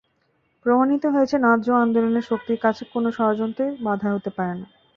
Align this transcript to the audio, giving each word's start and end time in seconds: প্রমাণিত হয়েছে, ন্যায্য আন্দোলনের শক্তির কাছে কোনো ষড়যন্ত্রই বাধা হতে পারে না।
প্রমাণিত 0.65 1.03
হয়েছে, 1.05 1.35
ন্যায্য 1.37 1.67
আন্দোলনের 1.83 2.25
শক্তির 2.29 2.59
কাছে 2.59 2.83
কোনো 2.93 3.09
ষড়যন্ত্রই 3.11 3.71
বাধা 3.85 4.09
হতে 4.13 4.29
পারে 4.37 4.53
না। 4.53 4.65